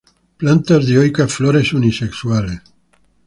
[0.39, 2.61] Plantas dioicas; flores unisexuales.